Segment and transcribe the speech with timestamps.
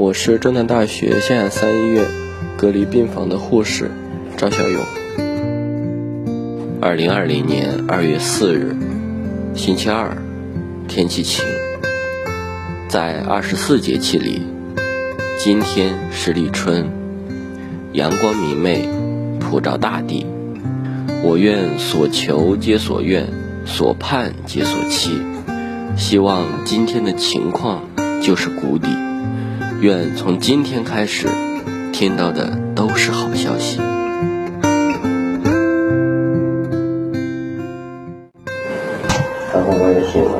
[0.00, 2.06] 我是中南大学湘雅三医院
[2.56, 3.90] 隔离病房的护士
[4.34, 4.82] 赵小勇。
[6.80, 8.74] 二零二零年二月四日，
[9.54, 10.16] 星期二，
[10.88, 11.44] 天气晴。
[12.88, 14.40] 在二十四节气里，
[15.38, 16.88] 今天是立春，
[17.92, 18.88] 阳光明媚，
[19.38, 20.24] 普照大地。
[21.22, 23.28] 我愿所求皆所愿，
[23.66, 25.20] 所盼皆所期。
[25.98, 27.82] 希望今天的情况
[28.22, 28.88] 就是谷底。
[29.80, 31.26] 愿从今天开始，
[31.90, 33.78] 听到的都是好消息。
[39.54, 40.38] 然后我也醒了。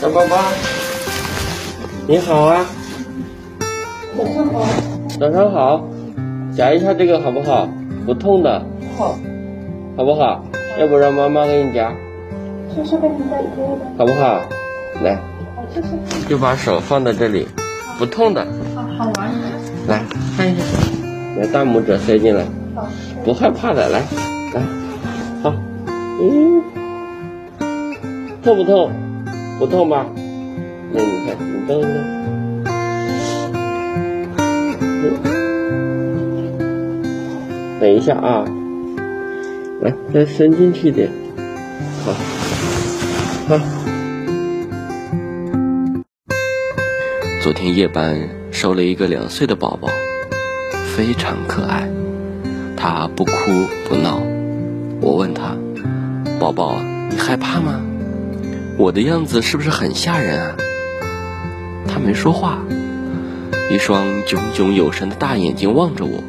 [0.00, 0.36] 小宝宝，
[2.08, 2.66] 你好啊！
[4.18, 4.66] 早上好。
[5.20, 5.88] 早上好，
[6.56, 7.68] 夹一下这个好不好？
[8.04, 8.66] 不痛的。
[8.98, 9.16] 好。
[9.96, 10.44] 好不好？
[10.80, 11.92] 要不让妈妈给你夹？
[12.74, 13.84] 叔叔给你夹可以的。
[13.96, 14.40] 好不好？
[15.04, 15.20] 来。
[16.28, 17.46] 就把手放在这里。
[18.00, 18.42] 不痛的，
[18.74, 19.30] 好好玩。
[19.86, 20.02] 来
[20.34, 20.64] 看一下，
[21.38, 22.46] 把大拇指塞进来，
[23.22, 24.00] 不害怕的，来，
[24.54, 24.62] 来，
[25.42, 25.54] 好，
[26.18, 26.62] 嗯，
[28.42, 28.90] 痛不痛？
[29.58, 30.06] 不痛吧？
[30.94, 31.92] 那你看，你蹬一蹬，
[37.80, 38.46] 等一下啊，
[39.82, 41.10] 来，再伸进去一点，
[42.06, 42.14] 好，
[43.46, 43.89] 好。
[47.40, 49.88] 昨天夜班收了一个两岁的宝宝，
[50.94, 51.88] 非常可爱。
[52.76, 53.32] 他不哭
[53.88, 54.20] 不闹。
[55.00, 55.56] 我问他
[56.38, 56.76] ：“宝宝，
[57.08, 57.80] 你害怕吗？
[58.76, 60.56] 我的样子是不是很吓人啊？”
[61.88, 62.58] 他没说话，
[63.70, 66.22] 一双炯炯有神的大眼睛望着我。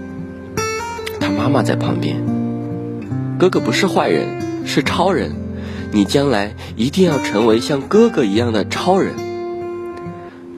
[1.19, 2.23] 他妈妈在旁边。
[3.37, 5.33] 哥哥不是坏人，是超人。
[5.91, 9.13] 你将来一定要成为像哥哥一样的超人。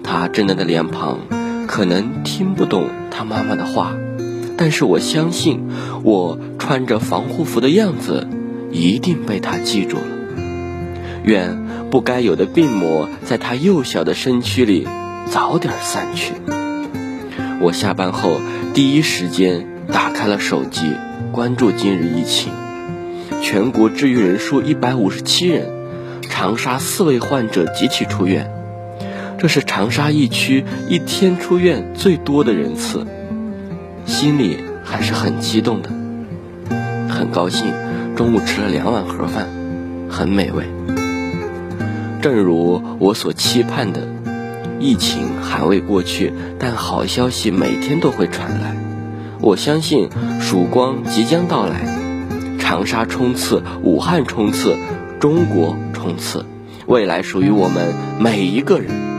[0.03, 1.19] 他稚嫩的脸庞
[1.65, 3.95] 可能听不懂他妈妈的话，
[4.57, 5.69] 但是我相信，
[6.03, 8.27] 我穿着防护服的样子
[8.71, 10.03] 一定被他记住了。
[11.23, 14.87] 愿不该有的病魔在他幼小的身躯里
[15.29, 16.33] 早点散去。
[17.61, 18.41] 我下班后
[18.73, 20.91] 第一时间打开了手机，
[21.31, 22.51] 关注今日疫情，
[23.41, 25.67] 全国治愈人数一百五十七人，
[26.29, 28.62] 长沙四位患者集体出院。
[29.43, 33.05] 这是长沙一区一天出院最多的人次，
[34.05, 35.89] 心里还是很激动的，
[37.09, 37.73] 很高兴。
[38.15, 39.49] 中午吃了两碗盒饭，
[40.09, 40.63] 很美味。
[42.21, 44.07] 正如我所期盼的，
[44.79, 48.77] 疫情还未过去，但好消息每天都会传来。
[49.41, 50.07] 我相信
[50.39, 51.81] 曙光即将到来，
[52.59, 54.77] 长沙冲刺，武汉冲刺，
[55.19, 56.45] 中国冲刺，
[56.87, 59.12] 未来属于我们每一个人。